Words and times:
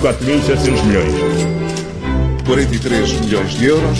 4.700 0.00 0.84
milhões. 0.84 1.12
43 2.44 3.12
milhões 3.20 3.50
de 3.52 3.64
euros. 3.64 3.98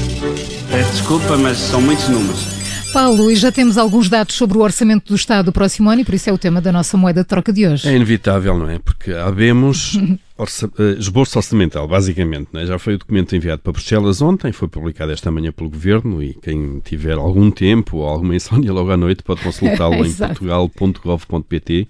Peço 0.71 0.92
desculpa, 0.92 1.37
mas 1.38 1.57
são 1.57 1.80
muitos 1.80 2.08
números. 2.08 2.46
Paulo, 2.92 3.30
e 3.30 3.37
já 3.37 3.51
temos 3.51 3.79
alguns 3.79 4.09
dados 4.09 4.35
sobre 4.35 4.59
o 4.59 4.61
orçamento 4.61 5.09
do 5.09 5.17
Estado 5.17 5.46
do 5.46 5.53
próximo 5.53 5.90
ano 5.90 6.03
e 6.03 6.04
por 6.04 6.14
isso 6.14 6.30
é 6.30 6.32
o 6.32 6.38
tema 6.38 6.61
da 6.61 6.71
nossa 6.71 6.96
moeda 6.96 7.22
de 7.22 7.27
troca 7.27 7.53
de 7.53 7.67
hoje. 7.67 7.88
É 7.88 7.95
inevitável, 7.95 8.56
não 8.59 8.69
é? 8.71 8.79
Porque 8.79 9.12
habemos 9.12 9.98
orça, 10.37 10.67
uh, 10.67 10.99
esboço 10.99 11.38
orçamental, 11.38 11.87
basicamente. 11.88 12.49
Né? 12.53 12.67
Já 12.67 12.79
foi 12.79 12.95
o 12.95 12.99
documento 12.99 13.35
enviado 13.35 13.63
para 13.63 13.72
Bruxelas 13.72 14.21
ontem, 14.21 14.53
foi 14.53 14.69
publicado 14.69 15.13
esta 15.13 15.31
manhã 15.31 15.53
pelo 15.53 15.71
Governo 15.71 16.23
e 16.23 16.34
quem 16.34 16.80
tiver 16.80 17.15
algum 17.15 17.51
tempo 17.51 17.98
ou 17.98 18.06
alguma 18.06 18.34
insónia 18.37 18.73
logo 18.73 18.91
à 18.91 18.96
noite 18.96 19.23
pode 19.23 19.42
consultá-lo 19.42 19.95
em 20.05 20.12
portugal.gov.pt. 20.12 21.88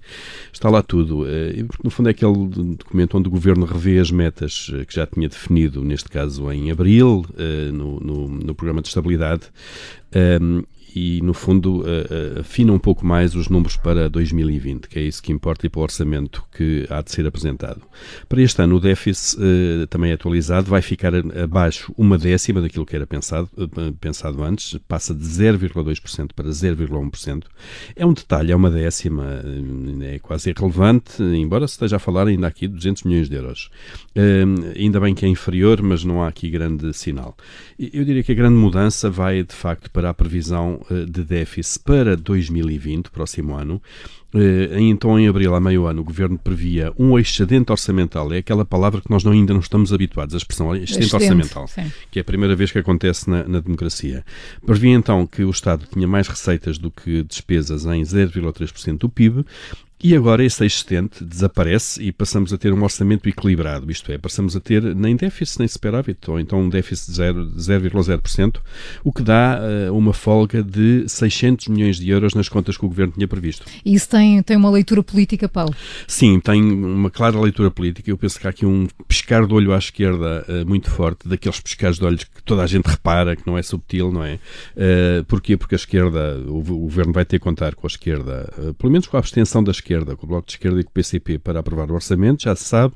Está 0.52 0.70
lá 0.70 0.82
tudo. 0.82 1.24
Porque 1.68 1.82
no 1.82 1.90
fundo 1.90 2.08
é 2.08 2.10
aquele 2.10 2.46
documento 2.76 3.18
onde 3.18 3.28
o 3.28 3.30
Governo 3.30 3.66
revê 3.66 3.98
as 3.98 4.10
metas 4.10 4.68
uh, 4.68 4.84
que 4.86 4.94
já 4.94 5.06
tinha 5.06 5.28
definido, 5.28 5.82
neste 5.82 6.08
caso 6.08 6.50
em 6.52 6.70
abril, 6.70 7.24
no, 7.72 8.00
no, 8.00 8.28
no, 8.28 8.54
programa 8.54 8.80
de 8.80 8.88
estabilidade. 8.88 9.42
Um, 10.40 10.62
e, 10.94 11.20
no 11.22 11.34
fundo, 11.34 11.82
uh, 11.82 12.40
afina 12.40 12.72
um 12.72 12.78
pouco 12.78 13.04
mais 13.04 13.34
os 13.34 13.48
números 13.48 13.76
para 13.76 14.08
2020, 14.08 14.88
que 14.88 14.98
é 14.98 15.02
isso 15.02 15.22
que 15.22 15.32
importa, 15.32 15.66
e 15.66 15.68
para 15.68 15.80
o 15.80 15.82
orçamento 15.82 16.44
que 16.56 16.86
há 16.88 17.02
de 17.02 17.10
ser 17.10 17.26
apresentado. 17.26 17.82
Para 18.28 18.42
este 18.42 18.62
ano, 18.62 18.76
o 18.76 18.80
déficit, 18.80 19.38
uh, 19.40 19.86
também 19.88 20.12
atualizado, 20.12 20.68
vai 20.68 20.82
ficar 20.82 21.12
abaixo 21.14 21.92
uma 21.96 22.16
décima 22.16 22.60
daquilo 22.60 22.86
que 22.86 22.96
era 22.96 23.06
pensado, 23.06 23.48
pensado 24.00 24.42
antes, 24.42 24.78
passa 24.88 25.14
de 25.14 25.24
0,2% 25.24 26.30
para 26.34 26.48
0,1%. 26.48 27.44
É 27.94 28.06
um 28.06 28.12
detalhe, 28.12 28.52
é 28.52 28.56
uma 28.56 28.70
décima, 28.70 29.42
é 30.02 30.18
quase 30.18 30.50
irrelevante, 30.50 31.22
embora 31.22 31.66
se 31.66 31.74
esteja 31.74 31.96
a 31.96 31.98
falar 31.98 32.26
ainda 32.26 32.46
aqui 32.46 32.68
de 32.68 32.74
200 32.74 33.02
milhões 33.04 33.28
de 33.28 33.36
euros. 33.36 33.70
ainda 34.78 35.00
bem 35.00 35.14
que 35.14 35.24
é 35.24 35.28
inferior, 35.28 35.82
mas 35.82 36.04
não 36.04 36.22
há 36.22 36.28
aqui 36.28 36.50
grande 36.50 36.92
sinal. 36.92 37.36
Eu 37.78 38.04
diria 38.04 38.22
que 38.22 38.32
a 38.32 38.34
grande 38.34 38.56
mudança 38.56 39.10
vai, 39.10 39.42
de 39.42 39.54
facto, 39.54 39.90
para 39.90 40.10
a 40.10 40.14
previsão 40.14 40.75
eh, 40.90 41.04
de 41.04 41.22
déficit 41.24 41.80
para 41.80 42.16
2020, 42.16 43.10
próximo 43.10 43.54
ano. 43.54 43.80
Eh, 44.34 44.80
então, 44.80 45.18
em 45.18 45.28
abril, 45.28 45.54
a 45.54 45.60
meio 45.60 45.86
ano, 45.86 46.02
o 46.02 46.04
Governo 46.04 46.38
previa 46.38 46.92
um 46.98 47.18
excedente 47.18 47.70
orçamental. 47.70 48.32
É 48.32 48.38
aquela 48.38 48.64
palavra 48.64 49.00
que 49.00 49.10
nós 49.10 49.24
não, 49.24 49.32
ainda 49.32 49.52
não 49.52 49.60
estamos 49.60 49.92
habituados, 49.92 50.34
a 50.34 50.38
expressão 50.38 50.74
excedente, 50.74 50.92
excedente 50.92 51.14
orçamental, 51.14 51.68
sim. 51.68 51.90
que 52.10 52.18
é 52.18 52.22
a 52.22 52.24
primeira 52.24 52.54
vez 52.54 52.70
que 52.70 52.78
acontece 52.78 53.28
na, 53.30 53.44
na, 53.44 53.60
democracia. 53.60 54.24
Previa 54.64 54.94
então 54.94 55.26
que 55.26 55.42
o 55.42 55.50
Estado 55.50 55.86
tinha 55.90 56.06
mais 56.06 56.28
receitas 56.28 56.78
do 56.78 56.90
que 56.90 57.22
despesas 57.22 57.86
em 57.86 58.02
0,3% 58.02 58.98
do 58.98 59.08
PIB 59.08 59.44
e 60.02 60.14
agora 60.14 60.44
esse 60.44 60.64
excedente 60.64 61.24
desaparece 61.24 62.02
e 62.02 62.12
passamos 62.12 62.52
a 62.52 62.58
ter 62.58 62.72
um 62.72 62.82
orçamento 62.82 63.28
equilibrado, 63.28 63.90
isto 63.90 64.12
é, 64.12 64.18
passamos 64.18 64.54
a 64.54 64.60
ter 64.60 64.94
nem 64.94 65.16
déficit 65.16 65.58
nem 65.58 65.68
superávit, 65.68 66.30
ou 66.30 66.38
então 66.38 66.60
um 66.60 66.68
déficit 66.68 67.12
de 67.12 67.22
0,0%, 67.22 68.56
o 69.02 69.12
que 69.12 69.22
dá 69.22 69.58
uh, 69.58 69.96
uma 69.96 70.12
folga 70.12 70.62
de 70.62 71.08
600 71.08 71.68
milhões 71.68 71.96
de 71.96 72.10
euros 72.10 72.34
nas 72.34 72.48
contas 72.48 72.76
que 72.76 72.84
o 72.84 72.88
Governo 72.88 73.14
tinha 73.14 73.26
previsto. 73.26 73.64
E 73.84 73.94
isso 73.94 74.08
tem, 74.08 74.42
tem 74.42 74.56
uma 74.56 74.70
leitura 74.70 75.02
política, 75.02 75.48
Paulo? 75.48 75.74
Sim, 76.06 76.40
tem 76.40 76.62
uma 76.62 77.10
clara 77.10 77.40
leitura 77.40 77.70
política. 77.70 78.10
Eu 78.10 78.18
penso 78.18 78.38
que 78.38 78.46
há 78.46 78.50
aqui 78.50 78.66
um 78.66 78.86
piscar 79.08 79.46
de 79.46 79.54
olho 79.54 79.72
à 79.72 79.78
esquerda 79.78 80.44
uh, 80.48 80.68
muito 80.68 80.90
forte, 80.90 81.26
daqueles 81.26 81.60
piscares 81.60 81.98
de 81.98 82.04
olhos 82.04 82.24
que 82.24 82.42
toda 82.42 82.62
a 82.62 82.66
gente 82.66 82.86
repara, 82.86 83.34
que 83.34 83.46
não 83.46 83.56
é 83.56 83.62
subtil, 83.62 84.12
não 84.12 84.24
é? 84.24 84.34
Uh, 84.76 85.24
porquê? 85.24 85.56
Porque 85.56 85.74
a 85.74 85.76
esquerda, 85.76 86.38
o, 86.46 86.58
o, 86.58 86.86
Governo 86.86 87.12
vai 87.12 87.24
ter 87.24 87.38
que 87.38 87.44
contar 87.44 87.74
com 87.74 87.86
a 87.86 87.88
esquerda, 87.88 88.52
pelo 88.78 88.92
menos 88.92 89.06
com 89.06 89.16
a 89.16 89.20
abstenção 89.20 89.62
da 89.62 89.72
esquerda, 89.72 89.85
esquerda, 89.86 90.16
com 90.16 90.26
o 90.26 90.28
Bloco 90.28 90.46
de 90.46 90.54
Esquerda 90.54 90.80
e 90.80 90.84
com 90.84 90.90
o 90.90 90.92
PCP 90.92 91.38
para 91.38 91.60
aprovar 91.60 91.90
o 91.90 91.94
orçamento, 91.94 92.42
já 92.42 92.56
se 92.56 92.64
sabe. 92.64 92.94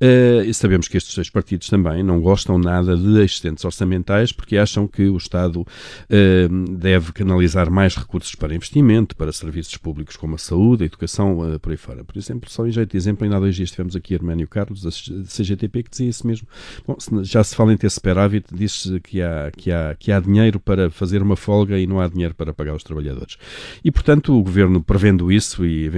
Uh, 0.00 0.52
sabemos 0.54 0.86
que 0.86 0.96
estes 0.96 1.14
dois 1.14 1.28
partidos 1.28 1.68
também 1.68 2.02
não 2.02 2.20
gostam 2.20 2.58
nada 2.58 2.96
de 2.96 3.22
excedentes 3.22 3.64
orçamentais 3.64 4.32
porque 4.32 4.56
acham 4.56 4.86
que 4.86 5.08
o 5.08 5.16
Estado 5.16 5.60
uh, 5.60 6.76
deve 6.76 7.12
canalizar 7.12 7.70
mais 7.70 7.96
recursos 7.96 8.34
para 8.34 8.54
investimento, 8.54 9.16
para 9.16 9.32
serviços 9.32 9.76
públicos 9.76 10.16
como 10.16 10.36
a 10.36 10.38
saúde, 10.38 10.84
a 10.84 10.86
educação, 10.86 11.40
uh, 11.40 11.58
por 11.58 11.72
aí 11.72 11.76
fora. 11.76 12.04
Por 12.04 12.16
exemplo, 12.16 12.48
só 12.48 12.66
em 12.66 12.70
jeito 12.70 12.90
de 12.90 12.96
exemplo, 12.96 13.24
ainda 13.24 13.36
há 13.36 13.40
dois 13.40 13.56
dias 13.56 13.70
tivemos 13.70 13.96
aqui 13.96 14.14
Arménio 14.14 14.46
Carlos, 14.46 14.82
da 14.82 14.90
CGTP, 14.90 15.82
que 15.82 15.90
dizia 15.90 16.08
isso 16.08 16.26
mesmo. 16.26 16.46
Bom, 16.86 16.96
já 17.22 17.42
se 17.42 17.54
fala 17.56 17.72
em 17.72 17.76
ter 17.76 17.90
superávit, 17.90 18.46
diz-se 18.54 19.00
que 19.00 19.20
há, 19.20 19.50
que, 19.56 19.72
há, 19.72 19.96
que 19.98 20.12
há 20.12 20.20
dinheiro 20.20 20.60
para 20.60 20.90
fazer 20.90 21.20
uma 21.22 21.36
folga 21.36 21.78
e 21.78 21.86
não 21.86 22.00
há 22.00 22.08
dinheiro 22.08 22.34
para 22.34 22.54
pagar 22.54 22.74
os 22.74 22.82
trabalhadores. 22.82 23.36
E, 23.84 23.90
portanto, 23.90 24.38
o 24.38 24.42
Governo, 24.42 24.82
prevendo 24.82 25.32
isso 25.32 25.64
e 25.64 25.88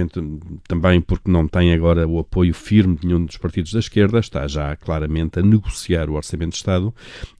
também 0.67 1.01
porque 1.01 1.29
não 1.29 1.47
tem 1.47 1.73
agora 1.73 2.07
o 2.07 2.19
apoio 2.19 2.53
firme 2.53 2.95
de 2.95 3.07
nenhum 3.07 3.25
dos 3.25 3.37
partidos 3.37 3.73
da 3.73 3.79
esquerda, 3.79 4.19
está 4.19 4.47
já 4.47 4.75
claramente 4.75 5.39
a 5.39 5.41
negociar 5.41 6.09
o 6.09 6.13
Orçamento 6.13 6.51
de 6.51 6.57
Estado 6.57 6.93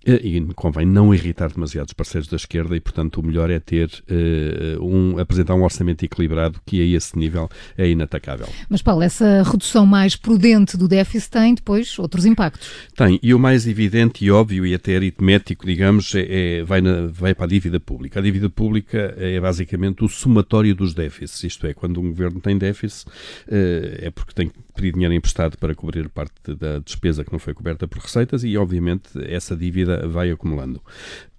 eh, 0.06 0.20
e 0.24 0.42
convém 0.56 0.86
não 0.86 1.14
irritar 1.14 1.52
demasiado 1.52 1.88
os 1.88 1.94
parceiros 1.94 2.28
da 2.28 2.36
esquerda 2.36 2.76
e, 2.76 2.80
portanto, 2.80 3.20
o 3.20 3.24
melhor 3.24 3.50
é 3.50 3.60
ter 3.60 3.90
uh, 4.10 4.84
um, 4.84 5.20
apresentar 5.20 5.54
um 5.54 5.64
orçamento 5.64 6.04
equilibrado 6.04 6.60
que 6.66 6.82
a 6.82 6.98
esse 6.98 7.18
nível 7.18 7.50
é 7.78 7.88
inatacável. 7.88 8.48
Mas, 8.70 8.82
Paulo, 8.82 9.04
essa 9.04 9.44
redução 9.44 9.86
mais 9.86 10.16
prudente 10.16 10.76
do 10.76 10.88
déficit 10.88 11.32
tem 11.32 11.54
depois 11.54 11.98
outros 12.00 12.26
impactos? 12.26 12.72
Tem, 12.96 13.20
e 13.22 13.34
o 13.34 13.40
mais 13.40 13.68
evidente 13.68 14.26
e 14.26 14.32
óbvio 14.32 14.66
e 14.66 14.74
até 14.74 14.96
aritmético, 14.96 15.66
digamos, 15.66 16.16
é, 16.16 16.60
é 16.60 16.64
vai, 16.64 16.82
na, 16.82 17.08
vai 17.08 17.36
para 17.36 17.46
a 17.46 17.50
dívida 17.50 17.80
pública. 17.80 18.20
A 18.20 18.24
dívida 18.24 18.50
pública 18.50 19.14
é 19.18 19.40
basicamente 19.40 20.04
o 20.04 20.10
somatório 20.10 20.74
dos 20.74 20.94
déficits, 20.94 21.44
isto 21.44 21.68
é, 21.68 21.74
quando 21.74 22.00
um 22.00 22.10
governo 22.10 22.40
tem 22.40 22.58
déficit, 22.58 22.81
uh, 22.88 24.06
é 24.06 24.10
porque 24.12 24.34
tem 24.34 24.50
que 24.50 24.60
pedir 24.76 24.94
dinheiro 24.94 25.14
emprestado 25.14 25.58
para 25.58 25.76
cobrir 25.76 26.10
parte 26.10 26.56
da 26.56 26.80
despesa 26.80 27.24
que 27.24 27.32
não 27.32 27.40
foi 27.40 27.54
coberta 27.54 27.88
por 27.88 28.00
receitas 28.00 28.44
e, 28.44 28.58
obviamente, 28.58 29.10
essa 29.28 29.56
dívida 29.56 30.08
vai 30.08 30.32
acumulando. 30.32 30.82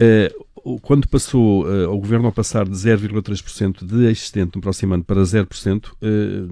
Uh, 0.00 0.44
quando 0.81 1.09
passou 1.09 1.65
uh, 1.65 1.91
o 1.91 1.99
governo 1.99 2.28
a 2.28 2.33
passar 2.33 2.65
de 2.65 2.71
0,3% 2.73 3.84
de 3.84 4.11
excedente 4.11 4.56
no 4.56 4.62
próximo 4.62 4.95
ano 4.95 5.03
para 5.03 5.21
0%, 5.21 5.87
uh, 5.87 5.93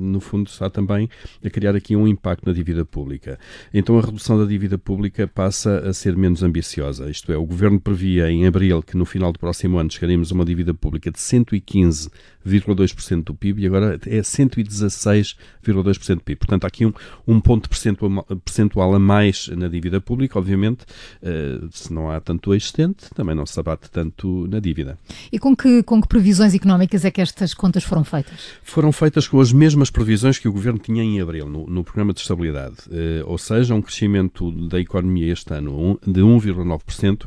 no 0.01 0.19
fundo 0.21 0.49
está 0.49 0.69
também 0.69 1.09
a 1.45 1.51
criar 1.51 1.77
aqui 1.77 1.95
um 1.95 2.09
impacto 2.09 2.47
na 2.47 2.53
dívida 2.53 2.85
pública. 2.85 3.39
Então 3.73 3.97
a 3.99 4.03
redução 4.03 4.39
da 4.39 4.45
dívida 4.45 4.77
pública 4.77 5.29
passa 5.29 5.89
a 5.89 5.93
ser 5.93 6.17
menos 6.17 6.43
ambiciosa. 6.43 7.09
Isto 7.09 7.31
é, 7.33 7.37
o 7.37 7.47
governo 7.47 7.81
previa 7.81 8.29
em 8.31 8.47
abril 8.47 8.83
que 8.83 8.97
no 8.97 9.05
final 9.05 9.33
do 9.33 9.39
próximo 9.39 9.79
ano 9.79 9.91
chegaríamos 9.91 10.33
a 10.33 10.35
uma 10.35 10.45
dívida 10.45 10.75
pública 10.75 11.11
de 11.11 11.19
115,2% 11.19 13.25
do 13.25 13.35
PIB 13.35 13.63
e 13.63 13.67
agora 13.67 13.99
é 14.07 14.21
116,2% 14.21 16.15
do 16.17 16.23
PIB. 16.23 16.37
Portanto, 16.37 16.65
há 16.65 16.67
aqui 16.67 16.85
um, 16.85 16.93
um 17.27 17.41
ponto 17.41 17.69
percentual 17.69 18.95
a 18.95 18.99
mais 18.99 19.49
na 19.49 19.69
dívida 19.69 20.01
pública. 20.01 20.39
Obviamente, 20.39 20.85
uh, 21.23 21.69
se 21.71 21.93
não 21.93 22.11
há 22.11 22.19
tanto 22.21 22.55
excedente, 22.55 23.11
também 23.15 23.37
não 23.37 23.47
se 23.47 23.61
abate 23.61 23.91
tanto 23.91 24.00
na 24.49 24.61
dívida. 24.61 24.99
E 25.33 25.39
com 25.39 25.57
que, 25.57 25.83
com 25.83 26.01
que 26.01 26.09
previsões 26.09 26.55
económicas 26.55 27.05
é 27.05 27.11
que 27.11 27.21
estas 27.21 27.55
contas 27.55 27.85
foram 27.85 28.05
feitas? 28.05 28.51
Foram 28.63 28.93
feitas 28.93 29.27
com 29.27 29.41
as 29.41 29.53
mesmas 29.53 29.91
previsões 29.91 30.39
que 30.39 30.49
o 30.49 30.53
Governo 30.53 30.79
tinha 30.79 31.03
em 31.03 31.21
abril, 31.21 31.49
no, 31.49 31.67
no 31.67 31.85
Programa 31.85 32.13
de 32.13 32.21
Estabilidade. 32.21 32.77
Eh, 32.91 33.23
ou 33.27 33.39
seja, 33.39 33.75
um 33.75 33.83
crescimento 33.83 34.51
da 34.69 34.81
economia 34.81 35.33
este 35.33 35.53
ano 35.55 35.99
de 36.07 36.21
1,9% 36.21 37.27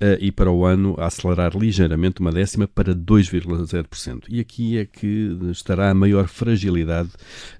eh, 0.00 0.18
e 0.20 0.32
para 0.32 0.50
o 0.50 0.64
ano 0.64 0.94
a 0.98 1.06
acelerar 1.06 1.56
ligeiramente 1.56 2.20
uma 2.20 2.30
décima 2.30 2.68
para 2.68 2.94
2,0%. 2.94 4.24
E 4.28 4.40
aqui 4.40 4.78
é 4.78 4.84
que 4.84 5.36
estará 5.50 5.90
a 5.90 5.94
maior 5.94 6.28
fragilidade 6.28 7.10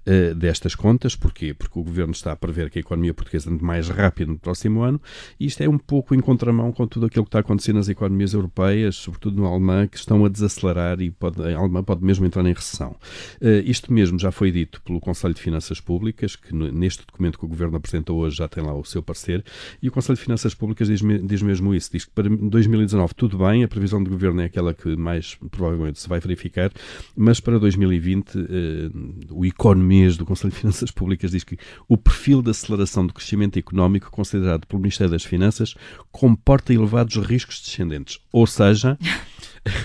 uh, 0.06 0.34
destas 0.34 0.75
contas. 0.75 1.16
Porquê? 1.16 1.54
Porque 1.54 1.78
o 1.78 1.82
Governo 1.82 2.12
está 2.12 2.32
a 2.32 2.36
prever 2.36 2.70
que 2.70 2.78
a 2.78 2.81
economia 2.81 3.14
portuguesa 3.14 3.50
ande 3.50 3.62
mais 3.62 3.88
rápido 3.88 4.32
no 4.32 4.38
próximo 4.38 4.82
ano 4.82 5.00
e 5.38 5.46
isto 5.46 5.62
é 5.62 5.69
um 5.69 5.78
pouco 5.78 6.14
em 6.14 6.20
contramão 6.20 6.72
com 6.72 6.86
tudo 6.86 7.06
aquilo 7.06 7.25
que 7.25 7.28
está 7.28 7.41
acontecendo 7.41 7.76
nas 7.76 7.88
economias 7.88 8.34
europeias, 8.34 8.53
sobretudo 8.92 9.37
no 9.37 9.47
alemã, 9.47 9.87
que 9.87 9.97
estão 9.97 10.25
a 10.25 10.28
desacelerar 10.28 11.00
e 11.00 11.10
pode, 11.10 11.42
a 11.42 11.59
alemã 11.59 11.82
pode 11.82 12.04
mesmo 12.04 12.25
entrar 12.25 12.44
em 12.44 12.53
recessão. 12.53 12.97
Uh, 13.41 13.62
isto 13.65 13.92
mesmo 13.92 14.19
já 14.19 14.31
foi 14.31 14.50
dito 14.50 14.81
pelo 14.82 15.00
Conselho 15.00 15.34
de 15.34 15.41
Finanças 15.41 15.81
Públicas, 15.81 16.37
que 16.37 16.54
neste 16.54 17.04
documento 17.06 17.38
que 17.38 17.44
o 17.44 17.48
Governo 17.48 17.76
apresentou 17.76 18.19
hoje 18.19 18.37
já 18.37 18.48
tem 18.48 18.62
lá 18.62 18.75
o 18.75 18.84
seu 18.84 19.03
parecer, 19.03 19.44
e 19.82 19.88
o 19.88 19.93
Conselho 19.93 20.17
de 20.17 20.23
Finanças 20.23 20.55
Públicas 20.55 20.88
diz, 20.88 21.00
diz 21.25 21.43
mesmo 21.43 21.75
isso, 21.75 21.90
diz 21.93 22.05
que 22.05 22.11
para 22.11 22.29
2019 22.29 23.14
tudo 23.14 23.38
bem, 23.38 23.64
a 23.64 23.69
previsão 23.69 24.02
do 24.02 24.11
governo 24.11 24.40
é 24.40 24.44
aquela 24.44 24.73
que 24.73 24.96
mais 24.96 25.37
provavelmente 25.50 26.00
se 26.00 26.08
vai 26.08 26.20
verificar, 26.20 26.70
mas 27.17 27.40
para 27.40 27.58
2020 27.58 28.38
eh, 28.38 28.90
o 29.31 29.44
economês 29.44 30.17
do 30.17 30.25
Conselho 30.25 30.52
de 30.52 30.58
Finanças 30.58 30.90
Públicas 30.90 31.31
diz 31.31 31.44
que 31.44 31.58
o 31.88 31.96
perfil 31.96 32.43
de 32.43 32.50
aceleração 32.50 33.06
do 33.06 33.12
crescimento 33.12 33.58
económico 33.58 34.11
considerado 34.11 34.67
pelo 34.67 34.81
Ministério 34.81 35.11
das 35.11 35.25
Finanças 35.25 35.75
comporta 36.11 36.73
elevados 36.73 37.17
riscos 37.17 37.61
descendentes. 37.61 38.20
Ou 38.32 38.44
seja, 38.46 38.96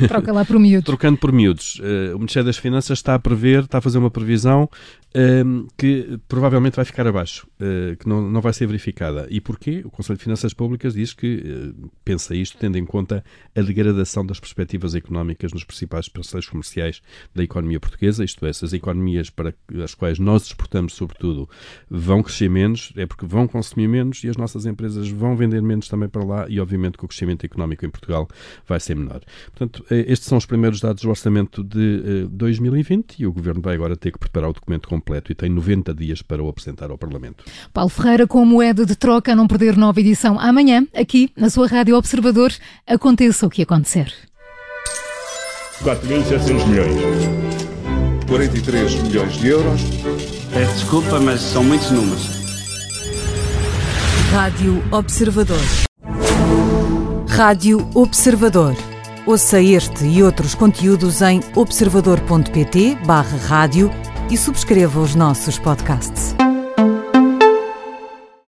Troca 0.07 0.31
lá 0.33 0.43
por 0.43 0.59
miúdos. 0.59 0.85
Trocando 0.85 1.17
por 1.17 1.31
miúdos. 1.31 1.79
Uh, 1.79 2.15
o 2.15 2.19
Ministério 2.19 2.45
das 2.45 2.57
Finanças 2.57 2.99
está 2.99 3.15
a 3.15 3.19
prever, 3.19 3.63
está 3.63 3.77
a 3.77 3.81
fazer 3.81 3.97
uma 3.97 4.11
previsão 4.11 4.63
uh, 4.63 5.67
que 5.77 6.19
provavelmente 6.27 6.75
vai 6.75 6.85
ficar 6.85 7.07
abaixo, 7.07 7.47
uh, 7.59 7.95
que 7.95 8.07
não, 8.07 8.21
não 8.21 8.41
vai 8.41 8.51
ser 8.53 8.67
verificada. 8.67 9.27
E 9.29 9.39
porquê? 9.39 9.81
O 9.85 9.89
Conselho 9.89 10.17
de 10.17 10.23
Finanças 10.23 10.53
Públicas 10.53 10.93
diz 10.93 11.13
que 11.13 11.73
pensa 12.03 12.35
isto 12.35 12.57
tendo 12.57 12.77
em 12.77 12.85
conta 12.85 13.23
a 13.55 13.61
degradação 13.61 14.25
das 14.25 14.39
perspectivas 14.39 14.95
económicas 14.95 15.53
nos 15.53 15.63
principais 15.63 16.09
parceiros 16.09 16.49
comerciais 16.49 17.01
da 17.33 17.43
economia 17.43 17.79
portuguesa, 17.79 18.23
isto 18.23 18.45
é, 18.45 18.49
essas 18.49 18.73
economias 18.73 19.29
para 19.29 19.53
as 19.83 19.93
quais 19.93 20.19
nós 20.19 20.43
exportamos 20.47 20.93
sobretudo 20.93 21.49
vão 21.89 22.21
crescer 22.21 22.49
menos, 22.49 22.91
é 22.95 23.05
porque 23.05 23.25
vão 23.25 23.47
consumir 23.47 23.87
menos 23.87 24.23
e 24.23 24.29
as 24.29 24.37
nossas 24.37 24.65
empresas 24.65 25.09
vão 25.09 25.35
vender 25.35 25.61
menos 25.61 25.87
também 25.87 26.09
para 26.09 26.23
lá 26.23 26.45
e 26.49 26.59
obviamente 26.59 26.97
que 26.97 27.05
o 27.05 27.07
crescimento 27.07 27.45
económico 27.45 27.85
em 27.85 27.89
Portugal 27.89 28.27
vai 28.67 28.79
ser 28.79 28.95
menor. 28.95 29.21
Portanto, 29.45 29.68
eh, 29.89 30.05
estes 30.07 30.27
são 30.27 30.37
os 30.37 30.45
primeiros 30.45 30.79
dados 30.79 31.03
do 31.03 31.09
orçamento 31.09 31.63
de 31.63 32.27
2020 32.29 33.11
eh, 33.11 33.15
e 33.19 33.27
o 33.27 33.31
Governo 33.31 33.61
vai 33.61 33.75
agora 33.75 33.95
ter 33.95 34.11
que 34.11 34.19
preparar 34.19 34.49
o 34.49 34.53
documento 34.53 34.87
completo 34.87 35.31
e 35.31 35.35
tem 35.35 35.49
90 35.49 35.93
dias 35.93 36.21
para 36.21 36.43
o 36.43 36.47
apresentar 36.47 36.91
ao 36.91 36.97
Parlamento. 36.97 37.43
Paulo 37.73 37.89
Ferreira, 37.89 38.27
com 38.27 38.43
moeda 38.45 38.85
de 38.85 38.95
troca 38.95 39.31
a 39.31 39.35
não 39.35 39.47
perder 39.47 39.77
nova 39.77 39.99
edição 39.99 40.39
amanhã, 40.39 40.85
aqui 40.95 41.31
na 41.35 41.49
sua 41.49 41.67
Rádio 41.67 41.95
Observador, 41.95 42.51
aconteça 42.87 43.45
o 43.45 43.49
que 43.49 43.61
acontecer. 43.61 44.13
4.700 45.83 46.67
milhões. 46.67 47.49
43 48.27 48.95
milhões 49.03 49.33
de 49.33 49.47
euros. 49.47 49.81
Peço 50.53 50.73
desculpa, 50.73 51.19
mas 51.19 51.41
são 51.41 51.63
muitos 51.63 51.89
números. 51.91 52.27
Rádio 54.31 54.83
Observador. 54.91 55.57
Rádio 57.27 57.89
Observador. 57.95 58.75
Ouça 59.25 59.61
este 59.61 60.05
e 60.05 60.23
outros 60.23 60.55
conteúdos 60.55 61.21
em 61.21 61.41
observador.pt/barra 61.55 63.37
rádio 63.37 63.91
e 64.29 64.37
subscreva 64.37 64.99
os 64.99 65.15
nossos 65.15 65.57
podcasts. 65.59 66.35